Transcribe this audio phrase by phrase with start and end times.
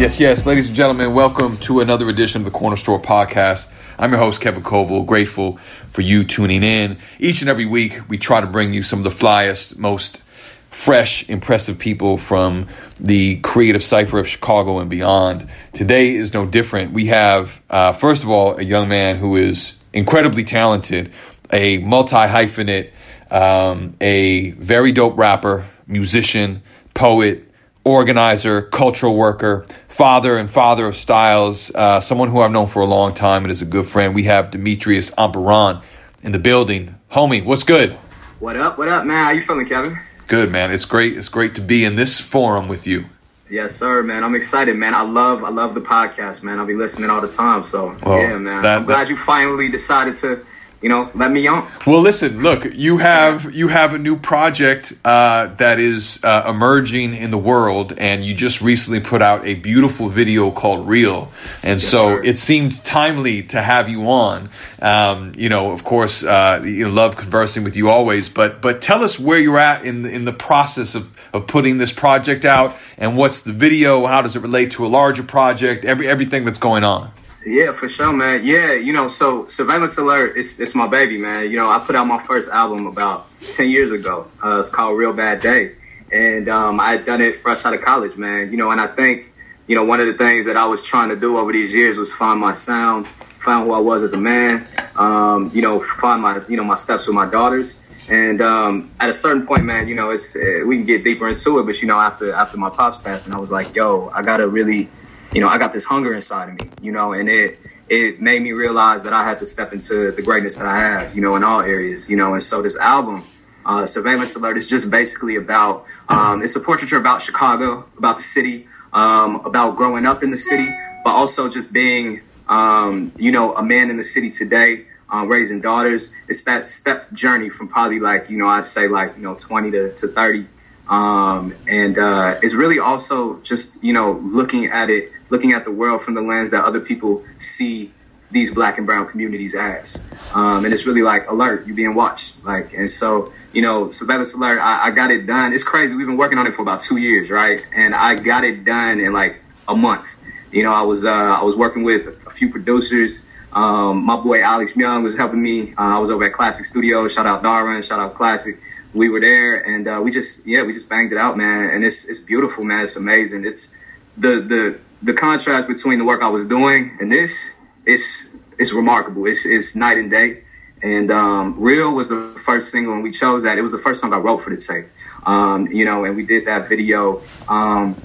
[0.00, 3.70] Yes, yes, ladies and gentlemen, welcome to another edition of the Cornerstore Podcast.
[3.98, 5.04] I'm your host, Kevin Coval.
[5.04, 5.58] Grateful
[5.90, 6.96] for you tuning in.
[7.18, 10.22] Each and every week, we try to bring you some of the flyest, most
[10.70, 12.68] fresh, impressive people from
[12.98, 15.50] the creative cipher of Chicago and beyond.
[15.74, 16.94] Today is no different.
[16.94, 21.12] We have, uh, first of all, a young man who is incredibly talented,
[21.52, 22.92] a multi hyphenate,
[23.30, 26.62] um, a very dope rapper, musician,
[26.94, 27.49] poet,
[27.84, 32.86] organizer, cultural worker, father and father of styles, uh, someone who I've known for a
[32.86, 34.14] long time and is a good friend.
[34.14, 35.82] We have Demetrius Amparan
[36.22, 36.96] in the building.
[37.12, 37.92] Homie, what's good?
[38.38, 38.78] What up?
[38.78, 39.24] What up, man?
[39.24, 39.98] How you feeling, Kevin?
[40.26, 40.72] Good, man.
[40.72, 41.16] It's great.
[41.16, 43.06] It's great to be in this forum with you.
[43.50, 44.22] Yes, sir, man.
[44.22, 44.94] I'm excited, man.
[44.94, 46.60] I love, I love the podcast, man.
[46.60, 47.64] I'll be listening all the time.
[47.64, 48.62] So, well, yeah, man.
[48.62, 50.46] That, I'm glad that, you finally decided to
[50.82, 51.70] you know, let me on.
[51.86, 57.14] Well, listen, look, you have you have a new project uh, that is uh, emerging
[57.14, 61.32] in the world, and you just recently put out a beautiful video called "Real,"
[61.62, 62.24] and yes, so sir.
[62.24, 64.48] it seems timely to have you on.
[64.80, 68.80] Um, you know, of course, uh, you know, love conversing with you always, but but
[68.80, 72.46] tell us where you're at in the, in the process of of putting this project
[72.46, 74.06] out, and what's the video?
[74.06, 75.84] How does it relate to a larger project?
[75.84, 77.12] Every everything that's going on.
[77.44, 78.44] Yeah, for sure, man.
[78.44, 81.50] Yeah, you know, so Surveillance Alert, it's, it's my baby, man.
[81.50, 84.26] You know, I put out my first album about 10 years ago.
[84.44, 85.74] Uh, it's called Real Bad Day.
[86.12, 88.50] And um, I had done it fresh out of college, man.
[88.50, 89.32] You know, and I think,
[89.68, 91.96] you know, one of the things that I was trying to do over these years
[91.96, 94.66] was find my sound, find who I was as a man,
[94.96, 97.86] um, you know, find my, you know, my steps with my daughters.
[98.10, 101.28] And um, at a certain point, man, you know, it's uh, we can get deeper
[101.28, 104.08] into it, but you know, after after my pops passed, and I was like, yo,
[104.08, 104.88] I gotta really
[105.32, 108.42] you know, I got this hunger inside of me, you know, and it it made
[108.42, 111.36] me realize that I had to step into the greatness that I have, you know,
[111.36, 113.24] in all areas, you know, and so this album,
[113.64, 118.22] uh, Surveillance Alert, is just basically about um, it's a portraiture about Chicago, about the
[118.22, 120.68] city, um, about growing up in the city,
[121.04, 124.86] but also just being, um, you know, a man in the city today.
[125.12, 129.16] Uh, raising daughters, it's that step journey from probably like you know I say like
[129.16, 130.46] you know twenty to, to thirty,
[130.88, 135.70] um, and uh, it's really also just you know looking at it, looking at the
[135.70, 137.92] world from the lens that other people see
[138.30, 140.08] these black and brown communities as.
[140.34, 142.44] Um, and it's really like alert, you're being watched.
[142.44, 145.52] Like, and so, you know, surveillance alert, I, I, got it done.
[145.52, 145.96] It's crazy.
[145.96, 147.64] We've been working on it for about two years, right?
[147.74, 150.16] And I got it done in like a month.
[150.52, 153.28] You know, I was, uh, I was working with a few producers.
[153.52, 155.72] Um, my boy Alex Young was helping me.
[155.72, 157.14] Uh, I was over at Classic Studios.
[157.14, 157.82] Shout out Darwin.
[157.82, 158.60] Shout out Classic
[158.92, 161.84] we were there and uh, we just yeah we just banged it out man and
[161.84, 163.78] it's it's beautiful man it's amazing it's
[164.16, 169.26] the the the contrast between the work I was doing and this it's it's remarkable.
[169.26, 170.42] It's it's night and day.
[170.82, 173.58] And um, real was the first single and we chose that.
[173.58, 174.90] It was the first song I wrote for the tape.
[175.26, 177.22] Um, you know and we did that video.
[177.48, 177.96] Um,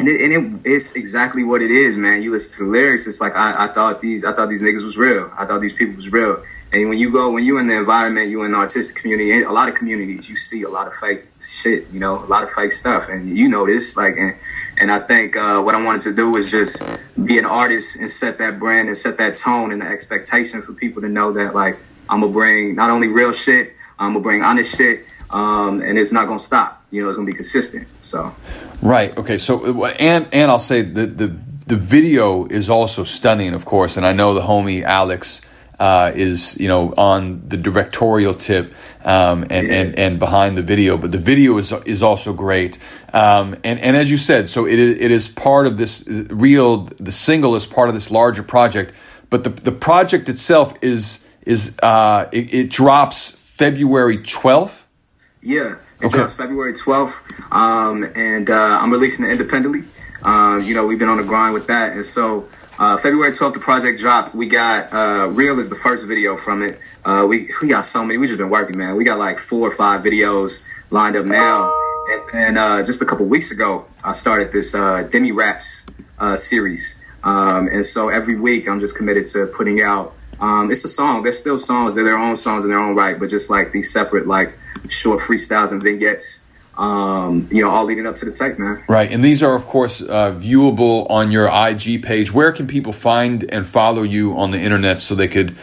[0.00, 3.06] and, it, and it, it's exactly what it is man you listen to the lyrics
[3.06, 5.74] it's like I, I thought these I thought these niggas was real I thought these
[5.74, 8.58] people was real and when you go, when you in the environment, you in the
[8.58, 12.24] artistic community, a lot of communities, you see a lot of fake shit, you know,
[12.24, 13.96] a lot of fake stuff, and you know this.
[13.96, 14.36] Like, and
[14.78, 18.08] and I think uh, what I wanted to do was just be an artist and
[18.08, 21.56] set that brand and set that tone and the expectation for people to know that
[21.56, 21.76] like
[22.08, 26.12] I'm gonna bring not only real shit, I'm gonna bring honest shit, um, and it's
[26.12, 26.84] not gonna stop.
[26.92, 27.88] You know, it's gonna be consistent.
[27.98, 28.32] So,
[28.82, 29.38] right, okay.
[29.38, 31.36] So, and and I'll say the the
[31.66, 35.40] the video is also stunning, of course, and I know the homie Alex
[35.80, 38.74] uh, is you know on the directorial tip
[39.04, 42.78] um, and, and and behind the video, but the video is is also great.
[43.14, 46.84] Um, and and as you said, so it it is part of this real.
[46.98, 48.92] The single is part of this larger project,
[49.30, 54.86] but the the project itself is is uh, it, it drops February twelfth.
[55.40, 56.16] Yeah, it okay.
[56.16, 57.22] drops February twelfth,
[57.52, 59.82] um, and uh, I'm releasing it independently.
[60.22, 62.48] Uh, you know, we've been on the grind with that, and so.
[62.78, 64.34] Uh, February 12th, the project dropped.
[64.34, 66.80] We got uh, Real is the first video from it.
[67.04, 68.16] Uh, we we got so many.
[68.16, 68.96] We just been working, man.
[68.96, 71.70] We got like four or five videos lined up now.
[72.10, 75.86] And, and uh, just a couple weeks ago, I started this uh, Demi Raps
[76.18, 77.04] uh, series.
[77.22, 80.14] Um, and so every week, I'm just committed to putting out.
[80.40, 81.22] Um, it's a song.
[81.22, 81.94] They're still songs.
[81.94, 84.54] They're their own songs in their own right, but just like these separate, like
[84.88, 86.46] short freestyles and vignettes
[86.80, 88.82] um, you know, all leading up to the tape, man.
[88.88, 92.32] Right, and these are of course uh, viewable on your IG page.
[92.32, 95.56] Where can people find and follow you on the internet so they could,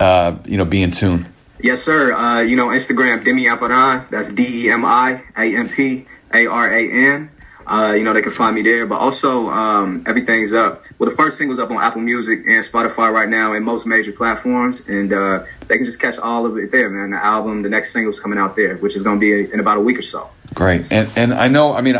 [0.00, 1.26] uh, you know, be in tune?
[1.62, 2.12] Yes, sir.
[2.12, 4.10] Uh, you know, Instagram, Demi Amparan.
[4.10, 7.30] That's D E M I A M P A R A N.
[7.66, 8.86] Uh, you know, they can find me there.
[8.86, 10.84] But also, um, everything's up.
[10.98, 14.12] Well, the first single's up on Apple Music and Spotify right now and most major
[14.12, 14.88] platforms.
[14.88, 17.10] And uh, they can just catch all of it there, man.
[17.10, 19.78] The album, the next single's coming out there, which is going to be in about
[19.78, 20.30] a week or so.
[20.54, 20.92] Great.
[20.92, 21.96] And, and I know, I mean,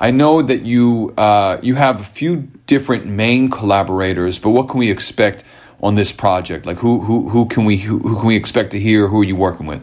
[0.00, 4.78] I know that you uh, you have a few different main collaborators, but what can
[4.78, 5.42] we expect
[5.82, 6.66] on this project?
[6.66, 9.08] Like who who who can we who, who can we expect to hear?
[9.08, 9.82] Who are you working with?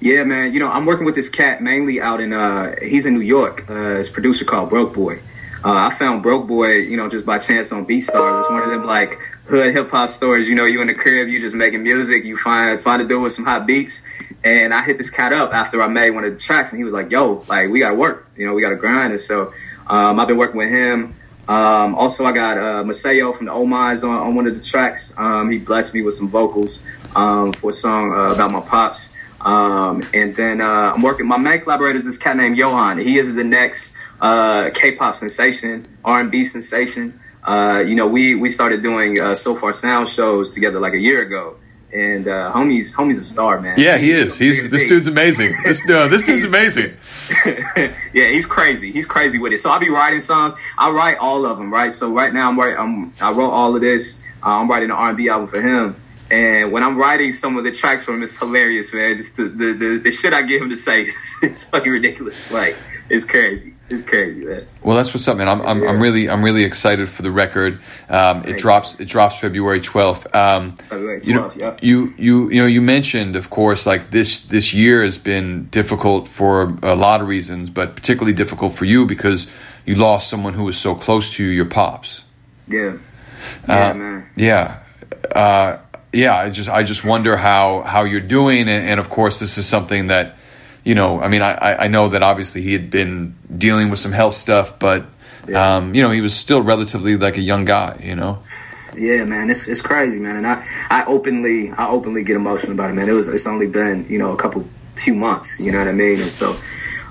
[0.00, 0.52] Yeah, man.
[0.52, 3.64] You know, I'm working with this cat mainly out in uh he's in New York.
[3.68, 5.20] Uh his producer called Broke Boy.
[5.64, 8.38] Uh, I found Broke Boy, you know, just by chance on BeatStars.
[8.38, 9.14] It's one of them like
[9.48, 10.48] hood hip hop stories.
[10.48, 13.22] You know, you in the crib, you just making music, you find find a dude
[13.22, 14.06] with some hot beats.
[14.44, 16.84] And I hit this cat up after I made one of the tracks, and he
[16.84, 18.28] was like, "Yo, like we gotta work.
[18.36, 19.52] You know, we gotta grind." And so
[19.88, 21.14] um, I've been working with him.
[21.48, 25.18] Um, also, I got uh, Maceo from the O'My's on, on one of the tracks.
[25.18, 26.84] Um, he blessed me with some vocals
[27.16, 29.14] um, for a song uh, about my pops.
[29.40, 31.26] Um, and then uh, I'm working.
[31.26, 32.98] My main collaborator is this cat named Johan.
[32.98, 37.20] He is the next uh, K-pop sensation, R&B sensation.
[37.44, 41.22] Uh, you know, we we started doing uh, Sofar Sound shows together like a year
[41.22, 41.56] ago.
[41.90, 43.80] And uh, homie's homie's a star, man.
[43.80, 44.36] Yeah, he is.
[44.36, 45.54] He's this dude's amazing.
[45.64, 46.94] This uh, this dude's amazing.
[48.12, 48.92] yeah, he's crazy.
[48.92, 49.58] He's crazy with it.
[49.58, 50.52] So I'll be writing songs.
[50.76, 51.90] I write all of them, right?
[51.90, 52.78] So right now I'm writing.
[52.78, 54.22] I'm, I wrote all of this.
[54.42, 55.96] Uh, I'm writing an R&B album for him.
[56.30, 59.16] And when I'm writing some of the tracks from him, it's hilarious, man.
[59.16, 62.52] Just the the, the, the shit I get him to say is, is fucking ridiculous.
[62.52, 62.76] Like
[63.08, 63.74] it's crazy.
[63.90, 64.66] It's crazy, man.
[64.82, 65.48] Well, that's what's up, man.
[65.48, 65.88] I'm, I'm, yeah.
[65.88, 67.80] I'm really I'm really excited for the record.
[68.10, 70.34] Um, it drops it drops February 12th.
[70.34, 71.26] Um, February 12th.
[71.26, 71.76] You know, yeah.
[71.80, 76.28] you you you know you mentioned, of course, like this this year has been difficult
[76.28, 79.50] for a lot of reasons, but particularly difficult for you because
[79.86, 82.24] you lost someone who was so close to you, your pops.
[82.66, 82.98] Yeah.
[83.66, 84.30] Yeah, uh, man.
[84.36, 84.82] Yeah.
[85.34, 85.78] Uh,
[86.12, 89.58] yeah, I just I just wonder how how you're doing, and, and, of course this
[89.58, 90.36] is something that
[90.84, 91.20] you know.
[91.20, 94.78] I mean, I I know that obviously he had been dealing with some health stuff,
[94.78, 95.04] but
[95.46, 95.76] yeah.
[95.76, 98.42] um, you know he was still relatively like a young guy, you know.
[98.96, 102.90] Yeah, man, it's it's crazy, man, and I I openly I openly get emotional about
[102.90, 103.08] it, man.
[103.08, 104.66] It was it's only been you know a couple
[104.96, 106.56] few months, you know what I mean, and so.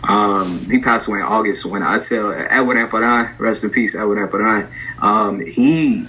[0.04, 4.18] Um, he passed away in August when I tell Edward Amparan, rest in peace, Edward
[4.18, 4.72] Amparan.
[5.02, 6.08] Um, he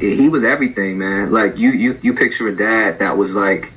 [0.00, 1.32] he was everything, man.
[1.32, 3.72] Like you, you, you picture a dad that was like,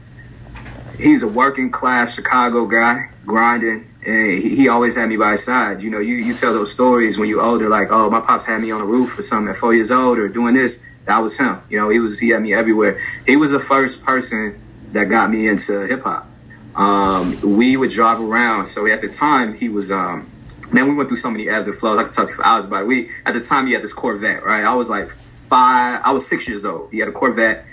[0.98, 5.46] he's a working class Chicago guy grinding, and he, he, always had me by his
[5.46, 5.81] side.
[5.81, 8.62] You know, you, you tell those stories when you're older, like, oh, my pops had
[8.62, 10.90] me on the roof or something at four years old or doing this.
[11.06, 11.62] That was him.
[11.69, 13.00] You know, he was he had me everywhere.
[13.25, 14.60] He was the first person
[14.92, 16.28] that got me into hip hop.
[16.75, 18.66] Um, we would drive around.
[18.66, 19.92] So at the time, he was.
[19.92, 20.30] Um,
[20.72, 21.98] man, we went through so many ebbs and flows.
[21.98, 22.88] I could talk to you for hours about it.
[22.88, 24.63] We at the time he had this Corvette, right?
[24.63, 25.12] I was like
[25.51, 26.01] five.
[26.06, 26.89] I was six years old.
[26.92, 27.65] He had a Corvette,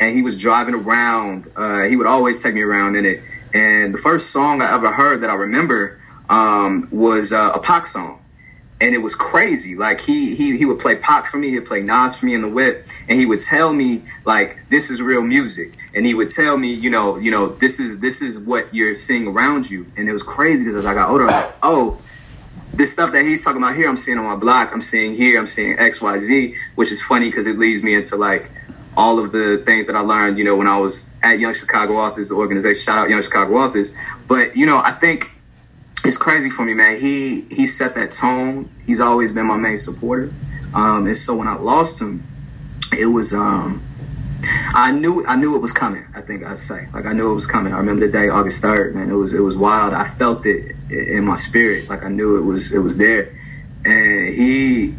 [0.00, 1.48] and he was driving around.
[1.54, 3.22] Uh, he would always take me around in it.
[3.52, 6.00] And the first song I ever heard that I remember
[6.30, 8.24] um, was uh, a Pac song,
[8.80, 9.76] and it was crazy.
[9.76, 12.40] Like he he he would play Pac for me, he'd play Nas for me in
[12.40, 16.28] the whip, and he would tell me like this is real music, and he would
[16.28, 19.86] tell me you know you know this is this is what you're seeing around you,
[19.96, 21.98] and it was crazy because as I got older, like oh
[22.72, 24.70] this stuff that he's talking about here, I'm seeing on my block.
[24.72, 25.38] I'm seeing here.
[25.38, 28.50] I'm seeing X, Y, Z, which is funny because it leads me into like
[28.96, 31.94] all of the things that I learned, you know, when I was at Young Chicago
[31.96, 32.82] Authors, the organization.
[32.82, 33.94] Shout out Young Chicago Authors.
[34.26, 35.24] But you know, I think
[36.04, 36.98] it's crazy for me, man.
[36.98, 38.70] He he set that tone.
[38.84, 40.32] He's always been my main supporter.
[40.74, 42.22] Um, and so when I lost him,
[42.98, 43.82] it was um,
[44.74, 46.04] I knew I knew it was coming.
[46.14, 47.72] I think I'd say like I knew it was coming.
[47.72, 49.10] I remember the day, August third, man.
[49.10, 49.94] It was it was wild.
[49.94, 53.32] I felt it in my spirit, like I knew it was it was there.
[53.84, 54.94] And he,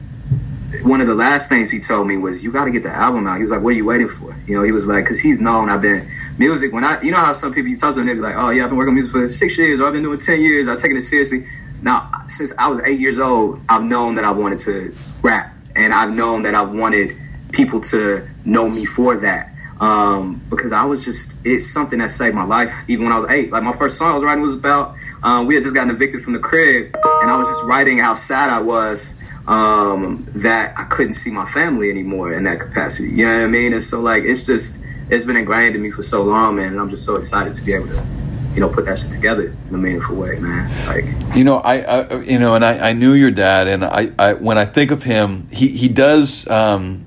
[0.84, 3.28] one of the last things he told me was, "You got to get the album
[3.28, 5.20] out." He was like, "What are you waiting for?" You know, he was like, because
[5.20, 6.74] he's known I've been music.
[6.74, 8.50] When I, you know how some people you talk to them, they be like, "Oh
[8.50, 10.68] yeah, I've been working music for six years, or I've been doing ten years.
[10.68, 11.46] I've taken it seriously."
[11.82, 15.94] Now, since I was eight years old, I've known that I wanted to rap, and
[15.94, 17.16] I've known that I wanted
[17.52, 19.47] people to know me for that
[19.80, 23.28] um, because I was just it's something that saved my life even when I was
[23.30, 23.52] eight.
[23.52, 26.22] Like my first song I was writing was about um, we had just gotten evicted
[26.22, 30.84] from the crib, and I was just writing how sad I was um, that I
[30.86, 33.10] couldn't see my family anymore in that capacity.
[33.10, 33.74] You know what I mean?
[33.74, 36.80] And so like it's just it's been ingrained in me for so long, man, and
[36.80, 38.06] I'm just so excited to be able to
[38.58, 40.88] you know, put that shit together in a meaningful way, man.
[40.88, 41.06] Like,
[41.38, 44.34] you know, I, I you know, and I, I knew your dad, and I, I,
[44.34, 47.06] when I think of him, he, he does, um,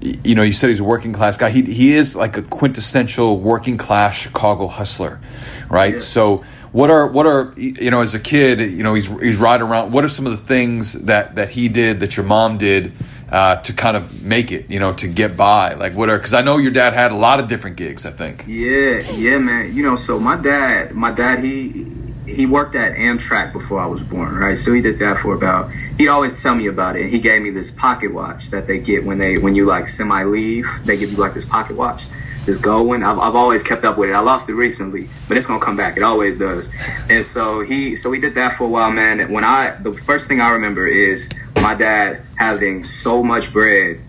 [0.00, 1.50] you know, you said he's a working class guy.
[1.50, 5.20] He he is like a quintessential working class Chicago hustler,
[5.68, 5.94] right?
[5.94, 6.00] Yeah.
[6.00, 9.66] So what are what are you know as a kid, you know, he's he's riding
[9.66, 9.92] around.
[9.92, 12.92] What are some of the things that that he did that your mom did
[13.30, 15.74] uh, to kind of make it, you know, to get by?
[15.74, 18.06] Like what are because I know your dad had a lot of different gigs.
[18.06, 18.44] I think.
[18.46, 19.74] Yeah, yeah, man.
[19.74, 21.86] You know, so my dad, my dad, he
[22.28, 24.56] he worked at Amtrak before I was born, right?
[24.56, 25.72] So he did that for about.
[25.96, 27.08] He'd always tell me about it.
[27.10, 30.24] He gave me this pocket watch that they get when they when you like semi
[30.24, 30.66] leave.
[30.84, 32.06] They give you like this pocket watch.
[32.46, 33.02] is going.
[33.02, 34.14] I've, I've always kept up with it.
[34.14, 35.96] I lost it recently, but it's gonna come back.
[35.96, 36.72] It always does.
[37.08, 39.30] And so he, so we did that for a while, man.
[39.32, 44.00] When I, the first thing I remember is my dad having so much bread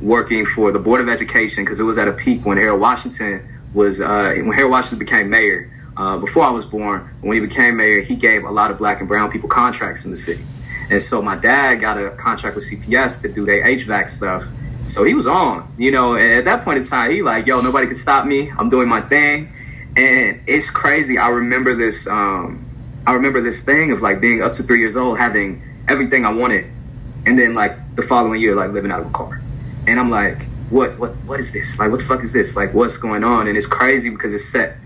[0.00, 3.46] working for the Board of Education because it was at a peak when Harold Washington
[3.74, 5.70] was, uh, when Harold Washington became mayor.
[5.98, 9.00] Uh, before I was born, when he became mayor, he gave a lot of black
[9.00, 10.44] and brown people contracts in the city.
[10.90, 14.44] And so my dad got a contract with CPS to do their HVAC stuff.
[14.86, 17.60] So he was on, you know, and at that point in time, he like, yo,
[17.60, 18.48] nobody can stop me.
[18.56, 19.52] I'm doing my thing.
[19.96, 21.18] And it's crazy.
[21.18, 22.64] I remember this, um,
[23.04, 26.32] I remember this thing of like being up to three years old, having everything I
[26.32, 26.66] wanted.
[27.26, 29.42] And then like the following year, like living out of a car.
[29.88, 31.80] And I'm like, what, what, what is this?
[31.80, 32.56] Like, what the fuck is this?
[32.56, 33.48] Like, what's going on?
[33.48, 34.76] And it's crazy because it's set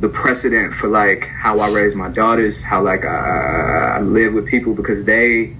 [0.00, 4.46] the precedent for like how I raise my daughters, how like I, I live with
[4.46, 5.56] people because they,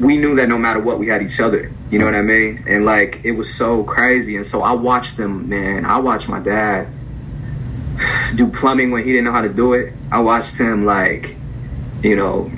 [0.00, 1.70] we knew that no matter what, we had each other.
[1.90, 2.64] You know what I mean?
[2.66, 4.36] And like it was so crazy.
[4.36, 5.84] And so I watched them, man.
[5.84, 6.88] I watched my dad
[8.36, 9.92] do plumbing when he didn't know how to do it.
[10.10, 11.36] I watched him like,
[12.02, 12.50] you know,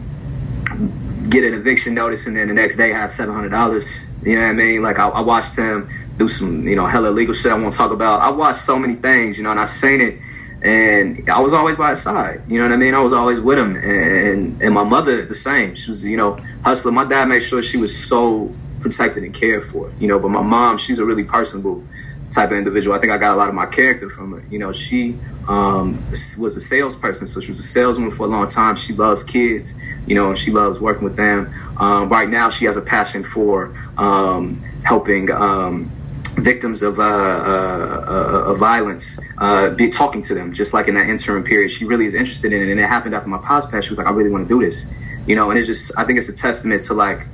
[1.30, 4.06] get an eviction notice and then the next day have seven hundred dollars.
[4.22, 4.82] You know what I mean?
[4.82, 7.90] Like I, I, watched him do some, you know, hella illegal shit I won't talk
[7.90, 8.20] about.
[8.20, 10.18] I watched so many things, you know, and I've seen it
[10.62, 12.42] and I was always by his side.
[12.48, 12.94] You know what I mean?
[12.94, 15.74] I was always with him, and and my mother the same.
[15.74, 16.92] She was, you know, hustler.
[16.92, 19.92] My dad made sure she was so protected and cared for.
[19.98, 21.82] You know, but my mom, she's a really personable
[22.30, 22.96] type of individual.
[22.96, 24.44] I think I got a lot of my character from her.
[24.50, 28.46] You know, she um, was a salesperson, so she was a saleswoman for a long
[28.46, 28.76] time.
[28.76, 31.52] She loves kids, you know, and she loves working with them.
[31.78, 35.90] Um, right now, she has a passion for um, helping um,
[36.30, 40.94] victims of, uh, uh, uh, of violence uh, be talking to them, just like in
[40.94, 41.70] that interim period.
[41.70, 43.88] She really is interested in it, and it happened after my past passed.
[43.88, 44.94] She was like, "I really want to do this,"
[45.26, 45.50] you know.
[45.50, 47.26] And it's just, I think it's a testament to like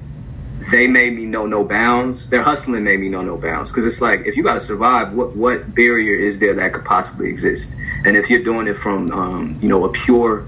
[0.71, 2.31] they made me know no bounds.
[2.31, 5.13] Their hustling made me know no bounds because it's like if you got to survive,
[5.13, 7.77] what what barrier is there that could possibly exist?
[8.05, 10.47] And if you're doing it from um, you know a pure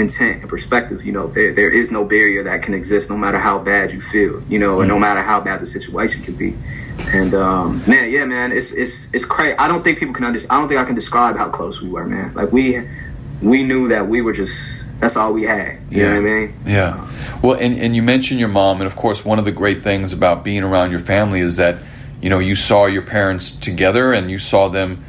[0.00, 3.38] intent and perspective, you know there there is no barrier that can exist no matter
[3.38, 6.56] how bad you feel, you know, and no matter how bad the situation can be.
[7.12, 9.56] And um, man, yeah, man, it's it's it's crazy.
[9.58, 10.56] I don't think people can understand.
[10.56, 12.34] I don't think I can describe how close we were, man.
[12.34, 12.86] Like we
[13.42, 15.80] we knew that we were just that's all we had.
[15.90, 16.14] You yeah.
[16.14, 16.54] know what I mean?
[16.66, 17.10] Yeah.
[17.42, 20.12] Well, and, and you mentioned your mom, and of course, one of the great things
[20.12, 21.78] about being around your family is that,
[22.20, 25.04] you know, you saw your parents together and you saw them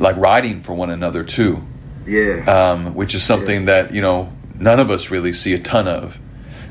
[0.00, 1.62] like riding for one another too.
[2.08, 2.44] Yeah.
[2.46, 3.82] Um, which is something yeah.
[3.82, 6.18] that, you know, none of us really see a ton of.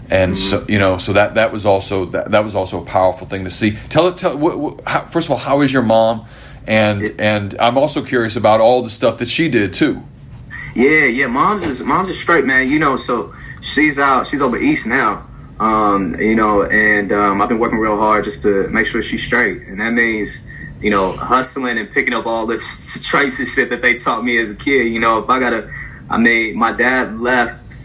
[0.09, 0.49] And mm-hmm.
[0.49, 3.43] so, you know, so that, that was also, that, that was also a powerful thing
[3.43, 3.77] to see.
[3.89, 6.25] Tell us, tell, what, what, how, first of all, how is your mom?
[6.65, 10.03] And, it, and I'm also curious about all the stuff that she did too.
[10.75, 11.27] Yeah, yeah.
[11.27, 12.69] Mom's is mom's is straight, man.
[12.69, 14.27] You know, so she's out.
[14.27, 15.27] She's over east now.
[15.59, 19.25] Um, you know, and um, I've been working real hard just to make sure she's
[19.25, 23.81] straight, and that means you know hustling and picking up all traits and shit that
[23.81, 24.91] they taught me as a kid.
[24.91, 25.69] You know, if I gotta,
[26.09, 27.75] I mean, my dad left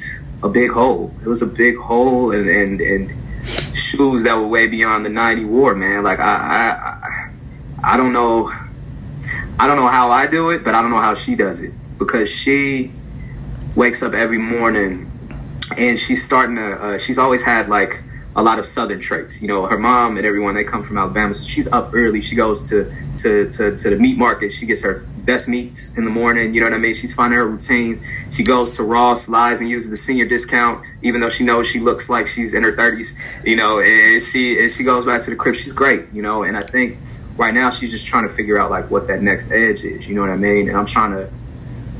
[0.42, 1.14] a big hole.
[1.22, 5.44] It was a big hole, and and and shoes that were way beyond the '90
[5.46, 6.04] war, man.
[6.04, 7.30] Like I,
[7.82, 8.50] I, I don't know,
[9.58, 11.72] I don't know how I do it, but I don't know how she does it
[11.99, 12.92] because she
[13.75, 15.11] wakes up every morning
[15.78, 18.02] and she's starting to uh, she's always had like
[18.35, 19.43] a lot of southern traits.
[19.43, 22.21] You know her mom and everyone they come from alabama so she's up early.
[22.21, 22.91] She goes to
[23.23, 24.51] to to, to the meat market.
[24.51, 26.95] She gets her best meats in the morning you know what i mean?
[26.95, 28.07] She's finding her routines.
[28.31, 31.81] She goes to ross lies and uses the senior discount even though she knows she
[31.81, 35.31] looks like she's in her 30s you know and she and she goes back to
[35.31, 35.55] the crib.
[35.55, 36.99] She's great you know and i think
[37.37, 40.15] right now she's just trying to figure out like what that next edge is you
[40.15, 40.69] know what i mean?
[40.69, 41.31] And i'm trying to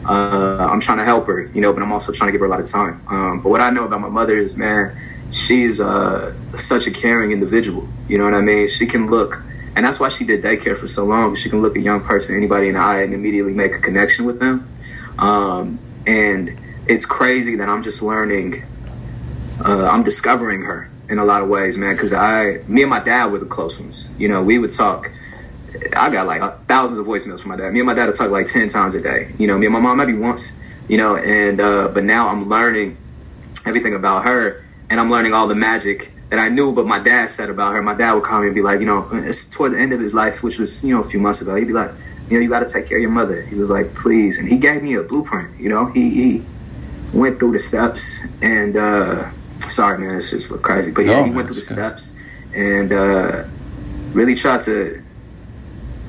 [0.05, 2.47] uh, I'm trying to help her, you know, but I'm also trying to give her
[2.47, 3.03] a lot of time.
[3.09, 4.97] Um, but what I know about my mother is, man,
[5.33, 7.89] she's uh, such a caring individual.
[8.09, 8.69] You know what I mean?
[8.69, 9.43] She can look,
[9.75, 11.35] and that's why she did daycare for so long.
[11.35, 14.25] She can look a young person, anybody in the eye, and immediately make a connection
[14.25, 14.69] with them.
[15.19, 18.62] Um, and it's crazy that I'm just learning.
[19.65, 21.95] Uh, I'm discovering her in a lot of ways, man.
[21.95, 24.15] Because I, me and my dad were the close ones.
[24.19, 25.11] You know, we would talk
[25.97, 27.73] I got like thousands of voicemails from my dad.
[27.73, 29.33] Me and my dad would talk like ten times a day.
[29.39, 30.61] You know, me and my mom maybe once.
[30.89, 32.97] You know, and uh, but now I'm learning
[33.67, 34.62] everything about her,
[34.92, 37.80] and I'm learning all the magic that I knew, but my dad said about her.
[37.80, 40.00] My dad would call me and be like, you know, it's toward the end of
[40.00, 41.54] his life, which was you know a few months ago.
[41.54, 41.92] He'd be like,
[42.28, 43.40] you know, you got to take care of your mother.
[43.40, 45.58] He was like, please, and he gave me a blueprint.
[45.58, 46.44] You know, he, he
[47.14, 51.30] went through the steps, and uh, sorry, man, it's just crazy, but yeah, no, he
[51.30, 52.14] went through the steps
[52.54, 53.44] and uh,
[54.12, 55.02] really tried to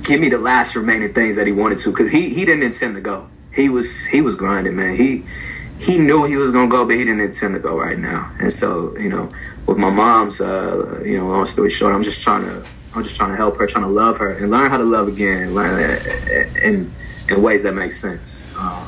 [0.03, 2.95] give me the last remaining things that he wanted to because he he didn't intend
[2.95, 3.29] to go.
[3.53, 4.97] He was he was grinding, man.
[4.97, 5.23] He
[5.83, 8.31] he knew he was gonna go, but he didn't intend to go right now.
[8.39, 9.29] And so you know,
[9.65, 13.15] with my mom's, uh, you know, long story short, I'm just trying to I'm just
[13.15, 15.99] trying to help her, trying to love her, and learn how to love again, learn
[16.61, 16.93] in
[17.29, 18.47] in ways that make sense.
[18.57, 18.87] Um,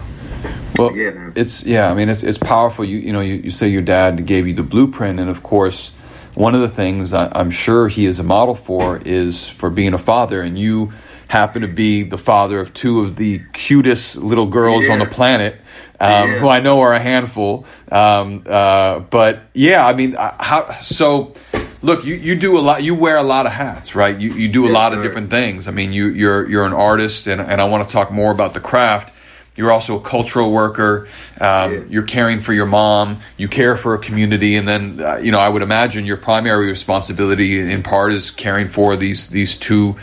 [0.77, 1.33] well, yeah, man.
[1.35, 1.89] it's yeah.
[1.89, 2.85] I mean, it's it's powerful.
[2.85, 5.91] You you know, you, you say your dad gave you the blueprint, and of course,
[6.35, 9.93] one of the things I, am sure he is a model for is for being
[9.93, 10.93] a father, and you
[11.27, 14.93] happen to be the father of two of the cutest little girls yeah.
[14.93, 15.55] on the planet,
[15.99, 16.39] um, yeah.
[16.39, 17.65] who I know are a handful.
[17.91, 21.33] Um, uh, but yeah, I mean, how so?
[21.81, 22.83] Look, you, you do a lot.
[22.83, 24.17] You wear a lot of hats, right?
[24.17, 24.97] You you do a yes, lot sir.
[24.97, 25.67] of different things.
[25.67, 28.53] I mean, you you're you're an artist, and and I want to talk more about
[28.53, 29.13] the craft.
[29.55, 31.07] You're also a cultural worker.
[31.39, 31.79] Um, yeah.
[31.89, 33.21] You're caring for your mom.
[33.37, 36.67] You care for a community, and then uh, you know I would imagine your primary
[36.67, 39.97] responsibility, in part, is caring for these these two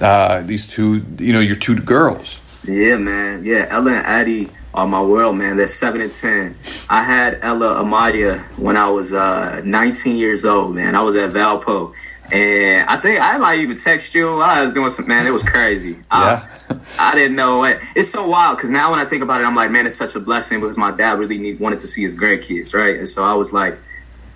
[0.00, 2.40] uh, these two you know your two girls.
[2.66, 3.42] Yeah, man.
[3.42, 5.56] Yeah, Ella and Addie are my world, man.
[5.56, 6.56] They're seven and ten.
[6.88, 10.94] I had Ella Amadia when I was uh, 19 years old, man.
[10.94, 11.94] I was at Valpo.
[12.32, 14.40] And I think I might even text you.
[14.40, 15.26] I was doing some man.
[15.26, 15.98] It was crazy.
[16.12, 16.48] Yeah.
[16.68, 17.80] I, I didn't know what.
[17.96, 20.14] It's so wild because now when I think about it, I'm like, man, it's such
[20.14, 22.96] a blessing because my dad really need, wanted to see his grandkids, right?
[22.96, 23.78] And so I was like,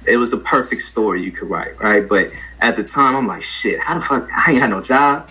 [0.07, 2.07] it was a perfect story you could write, right?
[2.07, 4.29] But at the time, I'm like, shit, how the fuck?
[4.31, 5.31] I ain't had no job.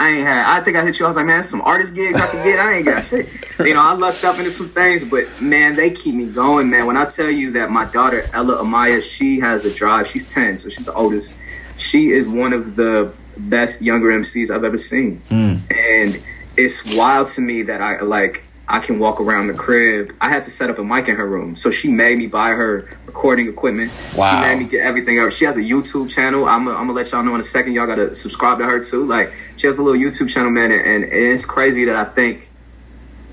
[0.00, 0.58] I ain't had.
[0.58, 1.06] I think I hit you.
[1.06, 2.58] I was like, man, some artist gigs I can get.
[2.58, 3.28] I ain't got shit.
[3.58, 6.86] You know, I lucked up into some things, but man, they keep me going, man.
[6.86, 10.06] When I tell you that my daughter Ella Amaya, she has a drive.
[10.06, 11.36] She's ten, so she's the oldest
[11.78, 15.22] she is one of the best younger MCs I've ever seen.
[15.30, 15.60] Mm.
[15.72, 16.22] And
[16.56, 20.12] it's wild to me that I like I can walk around the crib.
[20.20, 21.56] I had to set up a mic in her room.
[21.56, 23.92] So she made me buy her recording equipment.
[24.16, 24.30] Wow.
[24.30, 25.32] She made me get everything up.
[25.32, 26.46] She has a YouTube channel.
[26.46, 27.72] I'm gonna let y'all know in a second.
[27.72, 29.06] Y'all gotta subscribe to her too.
[29.06, 32.50] Like she has a little YouTube channel, man, and, and it's crazy that I think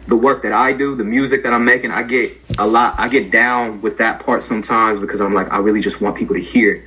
[0.08, 3.10] the work that I do, the music that I'm making, I get a lot I
[3.10, 6.42] get down with that part sometimes because I'm like, I really just want people to
[6.42, 6.86] hear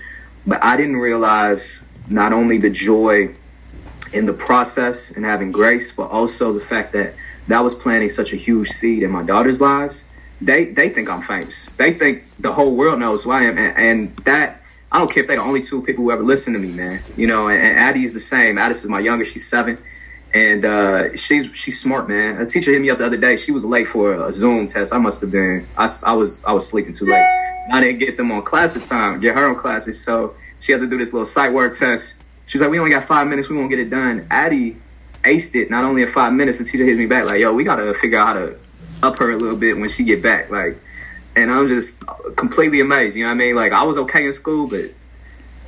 [0.48, 3.34] but I didn't realize not only the joy
[4.14, 7.14] in the process and having grace, but also the fact that
[7.48, 10.10] that was planting such a huge seed in my daughter's lives.
[10.40, 11.70] They they think I'm famous.
[11.72, 14.62] They think the whole world knows who I am, and, and that
[14.92, 17.02] I don't care if they're the only two people who ever listen to me, man.
[17.16, 18.56] You know, and, and Addie's the same.
[18.58, 19.78] Addis is my youngest; she's seven,
[20.32, 22.40] and uh, she's she's smart, man.
[22.40, 23.36] A teacher hit me up the other day.
[23.36, 24.94] She was late for a Zoom test.
[24.94, 25.66] I must have been.
[25.76, 27.26] I, I was I was sleeping too late.
[27.70, 30.02] I didn't get them on classes time, get her on classes.
[30.02, 32.22] So she had to do this little sight work test.
[32.46, 33.50] She was like, we only got five minutes.
[33.50, 34.26] We won't get it done.
[34.30, 34.78] Addie
[35.28, 36.58] aced it not only in five minutes.
[36.58, 38.58] The teacher hits me back like, yo, we got to figure out how to
[39.02, 40.50] up her a little bit when she get back.
[40.50, 40.78] Like,
[41.36, 42.02] and I'm just
[42.36, 43.16] completely amazed.
[43.16, 43.56] You know what I mean?
[43.56, 44.90] Like, I was okay in school, but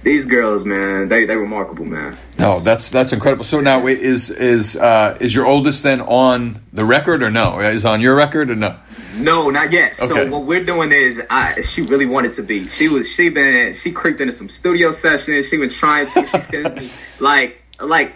[0.03, 2.17] these girls, man, they they remarkable, man.
[2.39, 3.45] No, that's that's incredible.
[3.45, 7.61] So now is is uh, is your oldest then on the record or no?
[7.61, 8.77] Is on your record or no?
[9.17, 9.89] No, not yet.
[9.89, 9.93] Okay.
[9.93, 12.67] So what we're doing is, I, she really wanted to be.
[12.67, 15.49] She was she been she creeped into some studio sessions.
[15.49, 16.27] She been trying to.
[16.27, 18.15] She sends me like like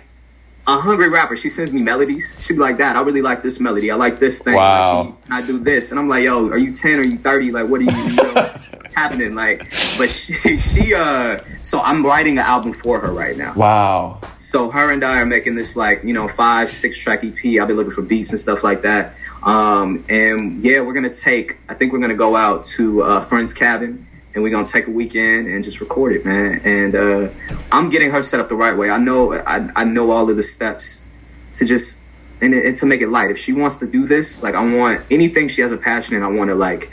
[0.66, 1.36] a hungry rapper.
[1.36, 2.36] She sends me melodies.
[2.40, 3.90] She'd be like, "That I really like this melody.
[3.90, 4.54] I like this thing.
[4.54, 5.16] Wow.
[5.28, 6.98] Like, I do this." And I'm like, "Yo, are you ten?
[6.98, 7.52] Are you 30?
[7.52, 7.92] Like, what are you?
[7.92, 8.32] you know,
[8.70, 9.58] what's happening?" Like,
[9.98, 13.54] but she, she, uh, so I'm writing an album for her right now.
[13.54, 14.20] Wow.
[14.36, 17.60] So her and I are making this like, you know, five, six track EP.
[17.60, 19.14] I've been looking for beats and stuff like that.
[19.42, 21.58] Um, and yeah, we're gonna take.
[21.68, 24.90] I think we're gonna go out to a friend's cabin and we're gonna take a
[24.90, 26.60] weekend and just record it, man.
[26.64, 27.28] And uh,
[27.70, 28.90] I'm getting her set up the right way.
[28.90, 31.08] I know I, I know all of the steps
[31.54, 32.04] to just
[32.40, 33.30] and, and to make it light.
[33.30, 36.22] If she wants to do this, like I want anything she has a passion in,
[36.22, 36.90] I want to like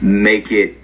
[0.00, 0.76] make it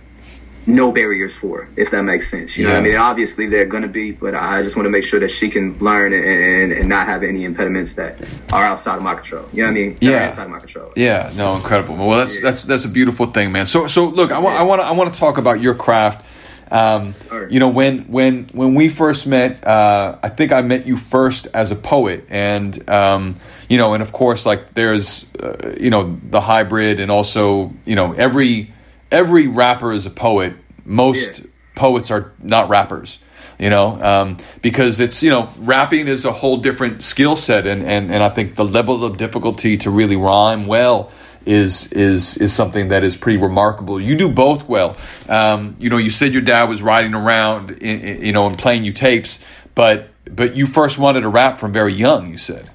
[0.67, 2.57] no barriers for, if that makes sense.
[2.57, 2.73] You yeah.
[2.73, 2.99] know what I mean?
[2.99, 5.77] Obviously, they're going to be, but I just want to make sure that she can
[5.79, 8.21] learn and, and, not have any impediments that
[8.53, 9.47] are outside of my control.
[9.53, 9.99] You know what I mean?
[10.01, 10.25] yeah.
[10.25, 10.93] Outside of my control.
[10.97, 11.31] Yeah.
[11.37, 11.97] No, incredible.
[11.97, 12.41] Well, that's, yeah.
[12.43, 13.67] that's, that's a beautiful thing, man.
[13.67, 16.27] So, so look, I want, I want to, I want to talk about your craft.
[16.71, 17.15] Um,
[17.51, 21.47] you know, when, when, when we first met, uh, I think I met you first
[21.55, 23.37] as a poet and, um,
[23.69, 27.95] you know, and of course, like there's, uh, you know, the hybrid and also, you
[27.95, 28.73] know, every,
[29.11, 30.55] every rapper is a poet.
[30.85, 31.47] Most yeah.
[31.75, 33.19] poets are not rappers,
[33.59, 37.83] you know, um, because it's you know rapping is a whole different skill set, and,
[37.83, 41.11] and and I think the level of difficulty to really rhyme well
[41.47, 44.01] is is is something that is pretty remarkable.
[44.01, 44.97] You do both well.
[45.29, 48.59] Um, you know, you said your dad was riding around, in, in, you know, and
[48.59, 49.43] playing you tapes,
[49.75, 52.31] but but you first wanted to rap from very young.
[52.31, 52.71] You said.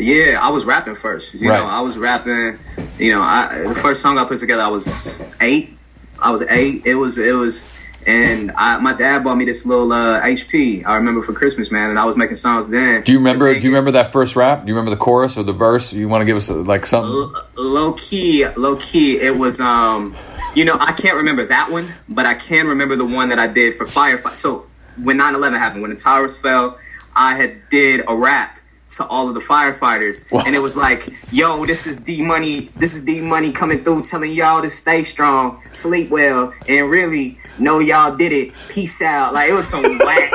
[0.00, 1.34] Yeah, I was rapping first.
[1.34, 1.60] You right.
[1.60, 2.58] know, I was rapping.
[2.98, 5.76] You know, I, the first song I put together, I was eight.
[6.18, 6.86] I was eight.
[6.86, 7.70] It was it was,
[8.06, 10.86] and I, my dad bought me this little uh, HP.
[10.86, 13.02] I remember for Christmas, man, and I was making songs then.
[13.02, 13.52] Do you remember?
[13.52, 14.62] Do you remember that first rap?
[14.62, 15.92] Do you remember the chorus or the verse?
[15.92, 17.10] You want to give us like something?
[17.10, 19.20] L- low key, low key.
[19.20, 20.16] It was um,
[20.54, 23.46] you know, I can't remember that one, but I can remember the one that I
[23.46, 24.34] did for Firefight.
[24.34, 26.78] So when 9-11 happened, when the towers fell,
[27.14, 28.59] I had did a rap
[28.96, 30.42] to all of the firefighters, wow.
[30.46, 32.70] and it was like, "Yo, this is D Money.
[32.76, 37.38] This is D Money coming through, telling y'all to stay strong, sleep well, and really
[37.58, 38.54] know y'all did it.
[38.68, 40.32] Peace out." Like it was some whack,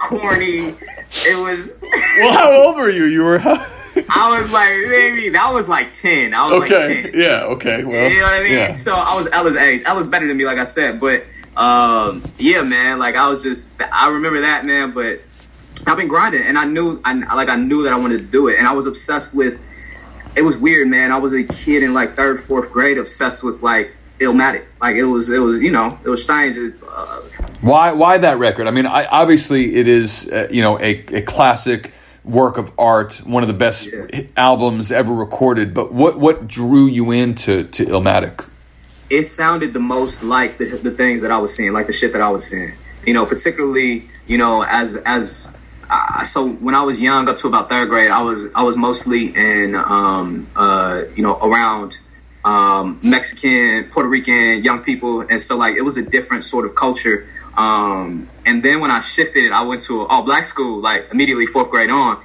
[0.00, 0.74] corny.
[1.24, 1.82] It was.
[2.18, 3.04] well, how old were you?
[3.04, 3.40] You were.
[4.10, 6.34] I was like, maybe that was like ten.
[6.34, 6.76] I was okay.
[6.76, 7.20] like ten.
[7.20, 7.44] Yeah.
[7.44, 7.84] Okay.
[7.84, 8.10] Well.
[8.10, 8.52] You know what I mean?
[8.52, 8.72] Yeah.
[8.72, 9.82] So I was Ella's age.
[9.86, 11.00] Ella's better than me, like I said.
[11.00, 11.24] But
[11.56, 12.98] um, yeah, man.
[12.98, 13.80] Like I was just.
[13.80, 14.92] I remember that, man.
[14.92, 15.22] But
[15.86, 18.48] I've been grinding, and I knew, I like, I knew that I wanted to do
[18.48, 19.62] it, and I was obsessed with.
[20.36, 21.12] It was weird, man.
[21.12, 24.66] I was a kid in like third, fourth grade, obsessed with like Illmatic.
[24.82, 26.58] Like it was, it was, you know, it was strange.
[26.58, 27.22] Uh,
[27.62, 28.66] why, why that record?
[28.66, 33.14] I mean, I, obviously it is, uh, you know, a, a classic work of art,
[33.24, 34.24] one of the best yeah.
[34.36, 35.72] albums ever recorded.
[35.72, 38.46] But what, what drew you into to Illmatic?
[39.08, 42.12] It sounded the most like the, the things that I was seeing, like the shit
[42.12, 42.74] that I was seeing.
[43.06, 45.56] You know, particularly, you know, as as
[45.88, 48.76] uh, so when I was young, up to about third grade, I was I was
[48.76, 51.98] mostly in um, uh, you know around
[52.44, 56.74] um, Mexican, Puerto Rican young people, and so like it was a different sort of
[56.74, 57.28] culture.
[57.56, 61.70] Um, and then when I shifted, I went to all black school, like immediately fourth
[61.70, 62.22] grade on.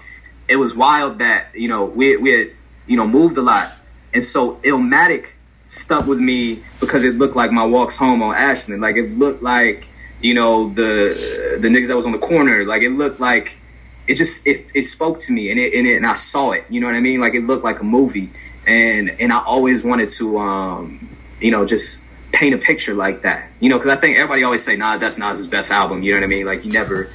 [0.47, 2.51] It was wild that you know we we had
[2.87, 3.73] you know moved a lot,
[4.13, 5.33] and so Illmatic
[5.67, 8.81] stuck with me because it looked like my walks home on Ashland.
[8.81, 9.87] Like it looked like
[10.21, 12.63] you know the the niggas that was on the corner.
[12.65, 13.59] Like it looked like
[14.07, 16.65] it just it, it spoke to me and it, and it and I saw it.
[16.69, 17.19] You know what I mean?
[17.19, 18.29] Like it looked like a movie,
[18.67, 23.51] and and I always wanted to um you know just paint a picture like that.
[23.59, 26.19] You know, because I think everybody always say, "Nah, that's Nas's best album." You know
[26.19, 26.45] what I mean?
[26.45, 27.09] Like he never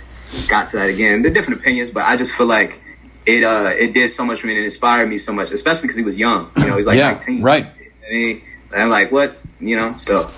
[0.48, 1.22] got to that again.
[1.22, 2.80] They're different opinions, but I just feel like
[3.26, 5.82] it uh it did so much for me and it inspired me so much, especially
[5.82, 6.50] because he was young.
[6.56, 7.42] You know, he's like yeah, 19.
[7.42, 7.66] Right.
[8.06, 8.42] I mean,
[8.74, 9.38] I'm like, what?
[9.60, 10.30] You know, so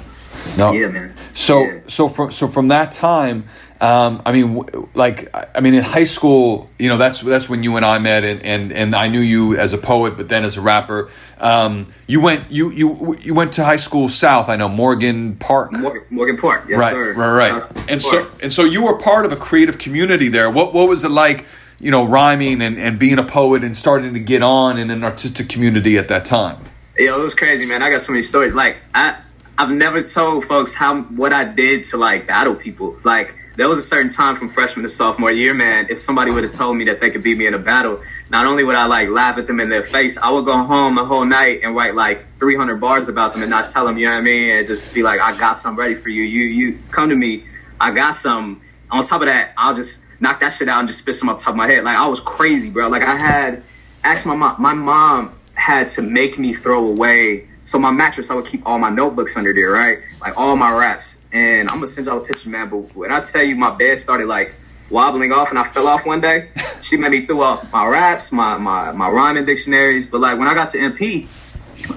[0.56, 0.72] no.
[0.72, 1.14] yeah, man.
[1.34, 1.80] So yeah.
[1.86, 3.44] so from so from that time,
[3.80, 4.60] um, I mean,
[4.94, 8.24] like I mean, in high school, you know, that's that's when you and I met,
[8.24, 11.10] and and, and I knew you as a poet, but then as a rapper.
[11.38, 14.48] Um, you went you you you went to high school south.
[14.48, 15.72] I know Morgan Park.
[15.72, 17.14] Morgan, Morgan Park, yes, right, sir.
[17.14, 20.50] Right, right, uh, and so and so you were part of a creative community there.
[20.50, 21.44] What what was it like?
[21.80, 25.04] You know, rhyming and, and being a poet and starting to get on in an
[25.04, 26.56] artistic community at that time.
[26.96, 27.80] Yo, it was crazy, man.
[27.80, 28.56] I got so many stories.
[28.56, 29.16] Like I
[29.60, 32.96] I've never told folks how what I did to like battle people.
[33.02, 35.88] Like there was a certain time from freshman to sophomore year, man.
[35.90, 38.46] If somebody would have told me that they could beat me in a battle, not
[38.46, 41.04] only would I like laugh at them in their face, I would go home the
[41.04, 44.12] whole night and write like 300 bars about them and not tell them, you know
[44.12, 46.22] what I mean, and just be like, I got something ready for you.
[46.22, 47.44] You you come to me,
[47.80, 48.60] I got some.
[48.92, 51.36] On top of that, I'll just knock that shit out and just spit some on
[51.36, 51.82] top of my head.
[51.82, 52.88] Like I was crazy, bro.
[52.88, 53.64] Like I had
[54.04, 54.54] asked my mom.
[54.62, 58.78] My mom had to make me throw away so my mattress, I would keep all
[58.78, 59.98] my notebooks under there, right?
[60.22, 61.28] Like all my raps.
[61.34, 62.70] And I'm gonna send y'all a picture, man.
[62.70, 64.54] But when I tell you my bed started like
[64.88, 66.48] wobbling off and I fell off one day,
[66.80, 70.06] she made me throw up my raps, my my my rhyming dictionaries.
[70.06, 71.28] But like when I got to MP,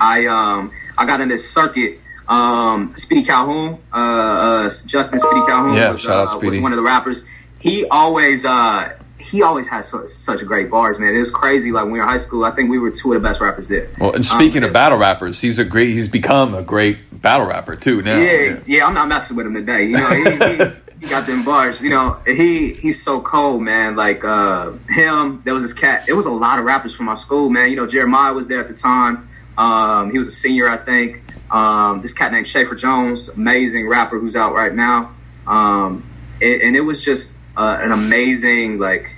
[0.02, 2.00] I um I got in this circuit.
[2.28, 6.84] Um, Speedy Calhoun, uh, uh Justin Speedy Calhoun yeah, was, uh, was one of the
[6.84, 7.28] rappers.
[7.60, 11.16] He always uh he always has so, such great bars, man.
[11.16, 11.72] It was crazy.
[11.72, 13.42] Like when we were in high school, I think we were two of the best
[13.42, 13.90] rappers there.
[14.00, 15.90] Well, and speaking um, of battle rappers, he's a great.
[15.90, 18.02] He's become a great battle rapper too.
[18.02, 19.84] Now, yeah, yeah, yeah I'm not messing with him today.
[19.84, 21.82] You know, he, he, he, got them bars.
[21.82, 23.96] You know, he he's so cold, man.
[23.96, 26.08] Like uh, him, there was this cat.
[26.08, 27.70] It was a lot of rappers from our school, man.
[27.70, 29.28] You know, Jeremiah was there at the time.
[29.58, 31.22] Um, he was a senior, I think.
[31.52, 35.14] Um, this cat named Schaefer Jones, amazing rapper who's out right now.
[35.46, 36.08] Um,
[36.42, 39.16] and, and it was just uh, an amazing like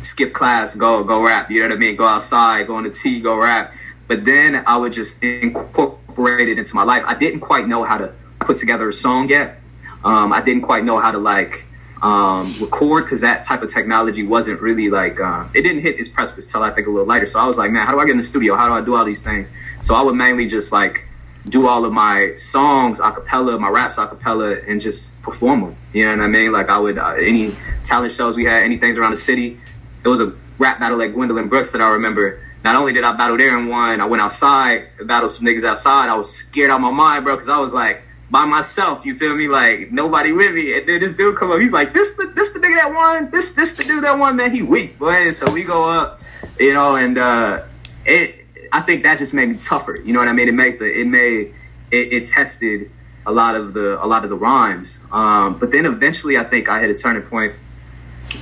[0.00, 1.50] skip class, go go rap.
[1.50, 1.96] You know what I mean?
[1.96, 3.72] Go outside, go on the T, go rap.
[4.08, 7.02] But then I would just incorporate it into my life.
[7.06, 9.60] I didn't quite know how to put together a song yet.
[10.02, 11.66] Um, I didn't quite know how to like
[12.02, 16.08] um, record because that type of technology wasn't really like uh, it didn't hit its
[16.08, 17.26] precipice till I think a little later.
[17.26, 18.56] So I was like, man, how do I get in the studio?
[18.56, 19.50] How do I do all these things?
[19.82, 21.06] So I would mainly just like
[21.48, 25.76] do all of my songs a cappella, my raps a cappella, and just perform them.
[25.92, 26.52] You know what I mean?
[26.52, 27.52] Like I would uh, any
[27.84, 29.58] talent shows we had, any things around the city.
[30.04, 32.40] It was a rap battle at Gwendolyn Brooks that I remember.
[32.62, 36.10] Not only did I battle there and won, I went outside battled some niggas outside.
[36.10, 39.06] I was scared out my mind, bro, because I was like by myself.
[39.06, 39.48] You feel me?
[39.48, 40.76] Like nobody with me.
[40.76, 41.60] And then this dude come up.
[41.60, 43.30] He's like, "This the this the nigga that won.
[43.30, 44.36] This this the dude that won.
[44.36, 46.20] Man, he weak, boy." And so we go up,
[46.58, 47.62] you know, and uh,
[48.04, 48.39] it
[48.72, 49.96] I think that just made me tougher.
[49.96, 50.48] You know what I mean?
[50.48, 51.54] It made the it made
[51.90, 52.90] it, it tested
[53.26, 55.06] a lot of the a lot of the rhymes.
[55.12, 57.54] Um, but then eventually, I think I hit a turning point.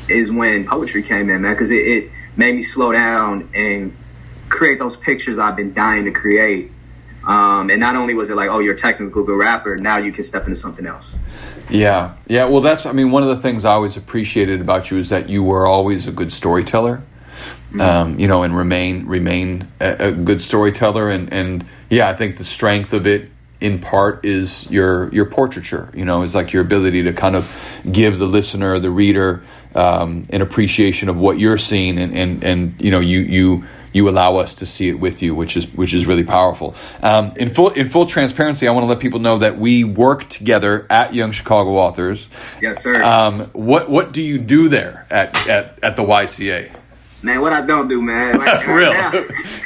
[0.09, 3.97] Is when poetry came in, man, because it, it made me slow down and
[4.51, 6.73] create those pictures I've been dying to create.
[7.27, 10.13] Um, and not only was it like, oh, you're a technical good rapper, now you
[10.13, 11.19] can step into something else.
[11.71, 12.45] Yeah, yeah.
[12.45, 15.29] Well, that's I mean, one of the things I always appreciated about you is that
[15.29, 17.03] you were always a good storyteller.
[17.69, 17.81] Mm-hmm.
[17.83, 22.39] Um, you know, and remain remain a, a, good storyteller, and and yeah, I think
[22.39, 23.29] the strength of it
[23.61, 25.91] in part is your your portraiture.
[25.93, 29.43] You know, it's like your ability to kind of give the listener, the reader,
[29.75, 34.09] um, an appreciation of what you're seeing, and and and you know, you you you
[34.09, 36.75] allow us to see it with you, which is which is really powerful.
[37.03, 40.29] Um, in full in full transparency, I want to let people know that we work
[40.29, 42.29] together at Young Chicago Authors.
[42.61, 43.03] Yes, sir.
[43.03, 46.71] Um, what what do you do there at at, at the YCA?
[47.23, 48.39] Man, what I don't do, man.
[48.63, 48.93] For real.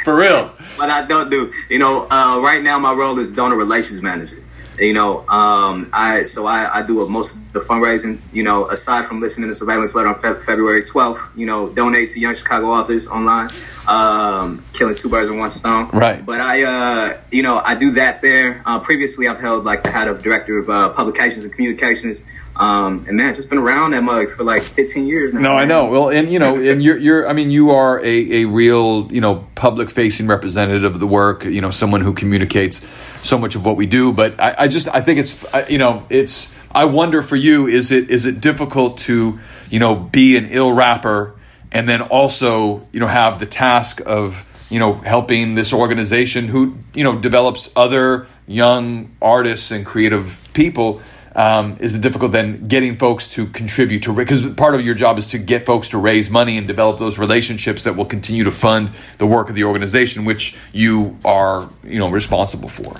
[0.05, 0.49] For real.
[0.77, 1.53] what I don't do.
[1.69, 4.39] You know, uh, right now my role is donor relations manager.
[4.79, 8.19] You know, um, I so I, I do most of the fundraising.
[8.33, 12.09] You know, aside from listening to Surveillance Alert on Fe- February 12th, you know, donate
[12.11, 13.51] to Young Chicago Authors online,
[13.87, 15.91] um, killing two birds with one stone.
[15.91, 16.25] Right.
[16.25, 18.63] But I, uh, you know, I do that there.
[18.65, 22.27] Uh, previously, I've held like the head of director of uh, publications and communications.
[22.55, 25.41] Um, and man, just been around that mug for like 15 years now.
[25.41, 25.59] No, man.
[25.59, 25.87] I know.
[25.87, 29.21] Well, and you know, and you're, you're, I mean, you are a, a real, you
[29.21, 32.87] know, public facing representative of the work, you know, someone who communicates
[33.23, 34.13] so much of what we do.
[34.13, 37.91] But I, I just, I think it's, you know, it's, I wonder for you, is
[37.91, 39.39] it, is it difficult to,
[39.71, 41.35] you know, be an ill rapper
[41.71, 46.77] and then also, you know, have the task of, you know, helping this organization who,
[46.93, 51.01] you know, develops other young artists and creative people
[51.35, 55.19] um, is it difficult than getting folks to contribute to because part of your job
[55.19, 58.51] is to get folks to raise money and develop those relationships that will continue to
[58.53, 62.95] fund the work of the organization which you are you know responsible for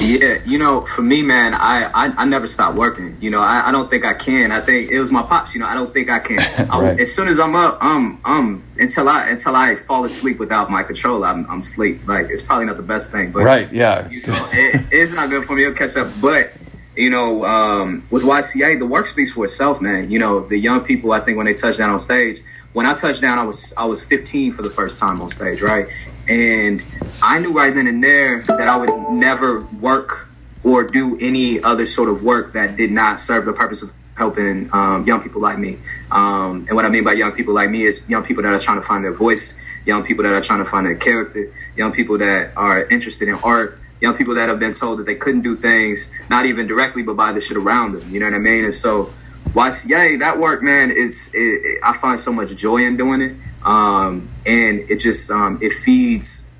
[0.00, 3.16] yeah, you know, for me, man, I I, I never stop working.
[3.20, 4.50] You know, I, I don't think I can.
[4.50, 5.54] I think it was my pops.
[5.54, 6.36] You know, I don't think I can.
[6.68, 6.68] right.
[6.70, 10.70] I, as soon as I'm up, um, um, until I until I fall asleep without
[10.70, 12.06] my control, I'm I'm asleep.
[12.06, 15.30] Like it's probably not the best thing, but right, yeah, you know, it, it's not
[15.30, 15.64] good for me.
[15.64, 16.52] to catch up, but
[16.96, 20.10] you know, um, with YCA, the work speaks for itself, man.
[20.10, 22.40] You know, the young people, I think when they touch down on stage,
[22.72, 25.62] when I touched down, I was I was 15 for the first time on stage,
[25.62, 25.86] right?
[26.28, 26.82] And
[27.22, 30.28] I knew right then and there that I would never work
[30.64, 34.72] or do any other sort of work that did not serve the purpose of helping
[34.72, 35.78] um, young people like me.
[36.10, 38.58] Um, and what I mean by young people like me is young people that are
[38.58, 41.92] trying to find their voice, young people that are trying to find their character, young
[41.92, 45.42] people that are interested in art, young people that have been told that they couldn't
[45.42, 48.12] do things, not even directly, but by the shit around them.
[48.12, 48.64] You know what I mean?
[48.64, 49.14] And so,
[49.50, 53.36] YCA, that work, man, is it, it, I find so much joy in doing it,
[53.64, 56.52] um, and it just um, it feeds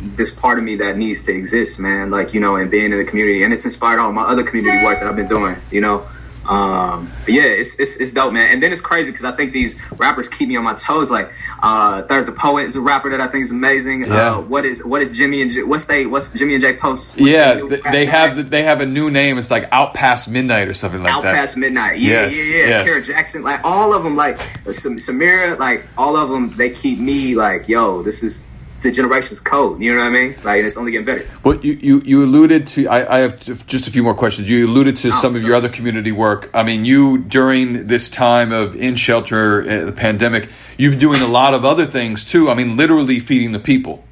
[0.00, 2.10] this part of me that needs to exist, man.
[2.10, 4.82] Like you know, and being in the community, and it's inspired all my other community
[4.82, 5.56] work that I've been doing.
[5.70, 6.08] You know,
[6.48, 8.52] um, yeah, it's, it's, it's dope, man.
[8.52, 11.10] And then it's crazy because I think these rappers keep me on my toes.
[11.10, 11.32] Like
[11.62, 14.02] uh, Third the Poet is a rapper that I think is amazing.
[14.02, 14.36] Yeah.
[14.36, 17.18] Uh, what is what is Jimmy and J- what's they what's Jimmy and Jay Post?
[17.18, 19.38] yeah, they, they have the, they have a new name.
[19.38, 21.34] It's like Out Past Midnight or something like Out that.
[21.34, 21.98] Out Past Midnight.
[21.98, 22.68] Yeah, yes, yeah, yeah.
[22.68, 22.84] Yes.
[22.84, 26.50] Kara Jackson, like all of them, like Samira, like all of them.
[26.56, 28.52] They keep me like, yo, this is
[28.86, 29.80] the generation's code.
[29.80, 30.36] You know what I mean?
[30.44, 31.26] Like, it's only getting better.
[31.42, 32.86] Well, you you, you alluded to.
[32.88, 34.48] I, I have just a few more questions.
[34.48, 36.50] You alluded to oh, some of your other community work.
[36.54, 41.20] I mean, you during this time of in shelter, uh, the pandemic, you've been doing
[41.20, 42.48] a lot of other things too.
[42.48, 44.04] I mean, literally feeding the people.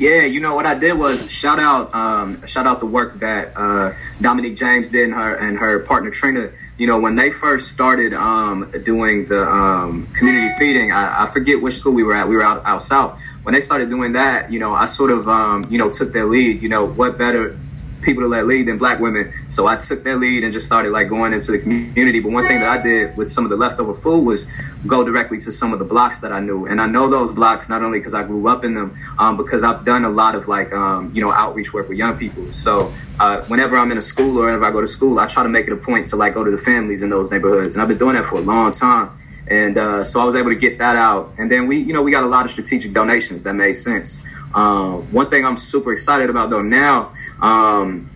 [0.00, 3.52] Yeah, you know what I did was shout out, um, shout out the work that
[3.54, 6.52] uh, Dominique James did and her and her partner Trina.
[6.78, 11.60] You know, when they first started um, doing the um, community feeding, I, I, forget
[11.60, 12.28] which school we were at.
[12.28, 15.28] We were out, out south, when they started doing that, you know, I sort of,
[15.28, 16.62] um, you know, took their lead.
[16.62, 17.58] You know, what better
[18.02, 19.32] people to let lead than black women?
[19.48, 22.20] So I took their lead and just started like going into the community.
[22.20, 24.50] But one thing that I did with some of the leftover food was
[24.86, 27.68] go directly to some of the blocks that I knew, and I know those blocks
[27.68, 30.48] not only because I grew up in them, um, because I've done a lot of
[30.48, 32.52] like, um, you know, outreach work with young people.
[32.52, 35.42] So uh, whenever I'm in a school or whenever I go to school, I try
[35.42, 37.82] to make it a point to like go to the families in those neighborhoods, and
[37.82, 39.10] I've been doing that for a long time.
[39.50, 41.32] And uh, so I was able to get that out.
[41.36, 44.24] And then we, you know, we got a lot of strategic donations that made sense.
[44.54, 48.10] Um, one thing I'm super excited about though now, um,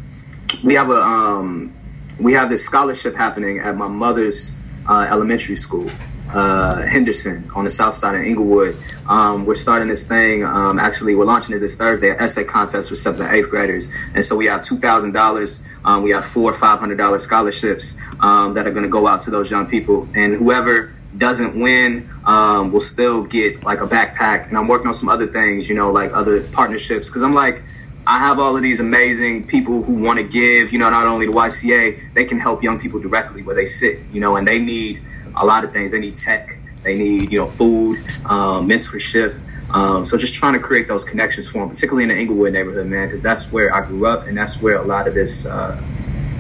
[0.63, 1.75] we have a um,
[2.21, 5.91] we have this scholarship happening at my mother's uh, elementary school,
[6.33, 8.77] uh, Henderson, on the south side of Englewood.
[9.09, 10.45] Um, we're starting this thing.
[10.45, 12.11] Um, actually, we're launching it this Thursday.
[12.11, 15.15] An essay contest for seventh and eighth graders, and so we have two thousand um,
[15.15, 15.69] dollars.
[16.03, 19.31] We have four five hundred dollars scholarships um, that are going to go out to
[19.31, 24.49] those young people, and whoever doesn't win um, will still get like a backpack.
[24.49, 27.09] And i'm working on some other things you know like other partnerships.
[27.09, 27.63] Because i'm like
[28.07, 31.27] i have all of these amazing people who want to give you know not only
[31.27, 34.59] the yca they can help young people directly where they sit you know and they
[34.59, 35.03] need
[35.37, 35.91] a lot of things.
[35.91, 36.59] They need tech.
[36.83, 39.39] They need you know food um, mentorship.
[39.71, 42.87] Um, so just trying to create those connections for them, particularly in the Englewood neighborhood,
[42.87, 45.83] man, because that's where I grew up and that's where a lot of this, uh,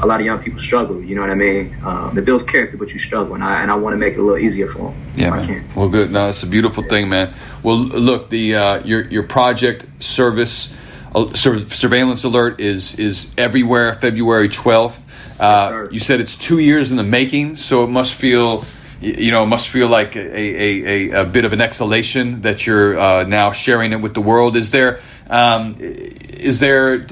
[0.04, 1.02] a lot of young people struggle.
[1.02, 1.76] You know what I mean?
[1.82, 4.18] Um, it builds character, but you struggle, and I and I want to make it
[4.18, 5.12] a little easier for them.
[5.16, 5.68] Yeah, man.
[5.74, 6.12] Well, good.
[6.12, 7.34] No, it's a beautiful thing, man.
[7.62, 10.72] Well, look, the uh, your your project service.
[11.14, 13.94] Uh, surveillance alert is is everywhere.
[13.94, 15.00] February twelfth.
[15.40, 18.64] Uh, you said it's two years in the making, so it must feel
[19.00, 22.66] you know, it must feel like a, a, a, a, bit of an exhalation that
[22.66, 24.56] you're uh, now sharing it with the world.
[24.56, 27.06] Is there, um, is there,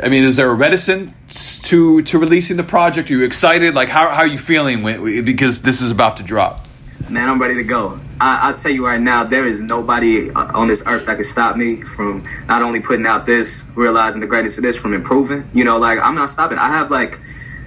[0.00, 3.10] I mean, is there a reticence to to releasing the project?
[3.10, 3.74] Are you excited?
[3.74, 6.66] Like, how, how are you feeling when, because this is about to drop?
[7.08, 8.00] Man, I'm ready to go.
[8.20, 11.56] I, will tell you right now, there is nobody on this earth that can stop
[11.56, 15.48] me from not only putting out this, realizing the greatness of this, from improving.
[15.52, 16.58] You know, like I'm not stopping.
[16.58, 17.20] I have like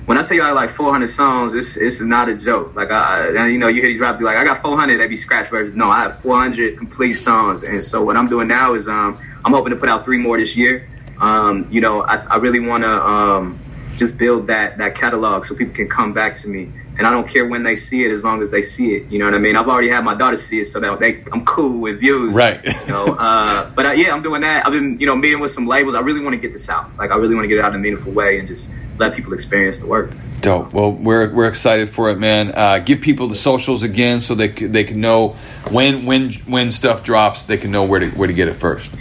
[0.05, 2.75] when I tell you I have like 400 songs, it's it's not a joke.
[2.75, 5.15] Like I, you know, you hear these rappers be like, I got 400, they be
[5.15, 5.75] scratch versions.
[5.75, 9.53] No, I have 400 complete songs, and so what I'm doing now is um, I'm
[9.53, 10.89] hoping to put out three more this year.
[11.19, 13.59] Um, you know, I, I really want to um,
[13.97, 17.27] just build that that catalog so people can come back to me, and I don't
[17.27, 19.11] care when they see it as long as they see it.
[19.11, 19.55] You know what I mean?
[19.55, 22.63] I've already had my daughter see it, so that they I'm cool with views, right?
[22.63, 24.65] You know, uh, but uh, yeah, I'm doing that.
[24.65, 25.95] I've been you know meeting with some labels.
[25.95, 26.95] I really want to get this out.
[26.97, 29.13] Like I really want to get it out in a meaningful way and just let
[29.13, 30.11] people experience the work.
[30.41, 30.73] Dope.
[30.73, 32.51] Well, we're we're excited for it, man.
[32.53, 35.29] Uh, give people the socials again so they they can know
[35.71, 37.45] when when when stuff drops.
[37.45, 38.91] They can know where to where to get it first.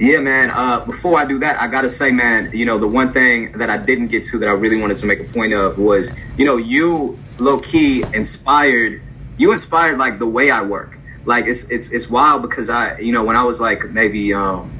[0.00, 0.50] Yeah, man.
[0.50, 3.68] Uh, before I do that, I gotta say, man, you know, the one thing that
[3.68, 6.46] I didn't get to that I really wanted to make a point of was, you
[6.46, 9.02] know, you low key inspired.
[9.36, 10.98] You inspired like the way I work.
[11.26, 14.72] Like it's it's it's wild because I, you know, when I was like maybe, um,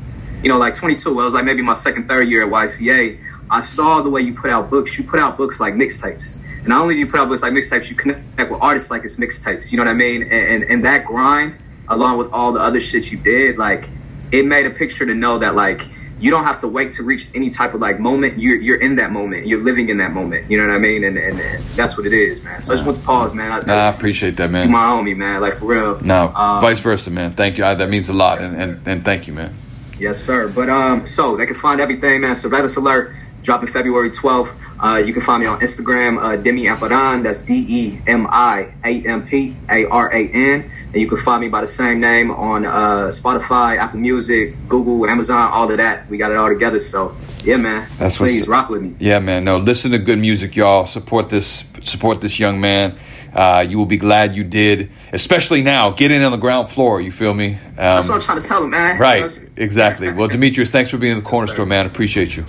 [0.42, 3.22] you know, like 22, I was like maybe my second, third year at YCA.
[3.50, 4.98] I saw the way you put out books.
[4.98, 6.42] You put out books like mixtapes.
[6.60, 9.04] And not only do you put out books like mixtapes, you connect with artists like
[9.04, 9.70] it's mixtapes.
[9.70, 10.22] You know what I mean?
[10.22, 13.90] And, and, and that grind, along with all the other shit you did, like
[14.32, 15.82] it made a picture to know that like
[16.20, 18.38] you don't have to wait to reach any type of like moment.
[18.38, 19.46] You're you're in that moment.
[19.46, 20.50] You're living in that moment.
[20.50, 21.04] You know what I mean?
[21.04, 22.60] And and, and that's what it is, man.
[22.60, 23.50] So I just want to pause, man.
[23.52, 24.66] I, nah, I appreciate that, man.
[24.66, 25.40] You my homie, man.
[25.40, 26.00] Like for real.
[26.00, 27.32] No, um, vice versa, man.
[27.32, 27.64] Thank you.
[27.64, 29.54] I, that means a lot, yes, and, and, and thank you, man.
[29.98, 30.48] Yes, sir.
[30.48, 32.34] But um, so they can find everything, man.
[32.34, 34.56] Surveillance alert dropping February 12th.
[34.78, 37.22] Uh, you can find me on Instagram, uh, Demi Amparan.
[37.22, 40.70] That's D E M I A M P A R A N.
[40.92, 45.06] And you can find me by the same name on uh, Spotify, Apple Music, Google,
[45.06, 46.08] Amazon, all of that.
[46.08, 46.80] We got it all together.
[46.80, 47.88] So yeah, man.
[47.98, 48.94] That's Please rock with me.
[48.98, 49.44] Yeah, man.
[49.44, 50.86] No, listen to good music, y'all.
[50.86, 51.64] Support this.
[51.82, 52.98] Support this young man.
[53.32, 55.90] Uh, you will be glad you did, especially now.
[55.90, 57.00] Get in on the ground floor.
[57.00, 57.54] You feel me?
[57.54, 58.98] Um, That's what I'm trying to tell him, man.
[58.98, 59.50] Right.
[59.56, 60.12] Exactly.
[60.12, 61.86] Well, Demetrius, thanks for being in the corner yes, store, man.
[61.86, 62.44] Appreciate you.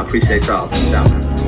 [0.00, 0.68] Appreciate y'all.
[0.68, 1.40] Peace out.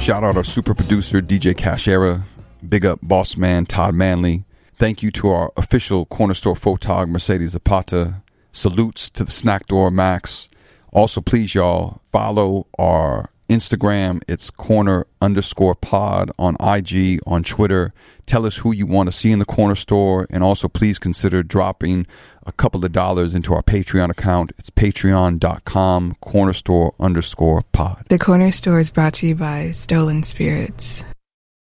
[0.00, 2.22] Shout out our super producer, DJ Cashera.
[2.68, 4.44] Big up boss man, Todd Manley.
[4.76, 8.22] Thank you to our official Cornerstore photog, Mercedes Zapata.
[8.52, 10.50] Salutes to the Snack Door Max.
[10.92, 14.22] Also, please, y'all, follow our Instagram.
[14.28, 17.92] It's corner underscore pod on IG, on Twitter.
[18.26, 20.26] Tell us who you want to see in the Cornerstore.
[20.30, 22.06] And also, please consider dropping
[22.46, 24.52] a couple of dollars into our Patreon account.
[24.58, 28.06] It's patreon.com, corner store underscore pod.
[28.08, 31.04] The Cornerstore is brought to you by Stolen Spirits.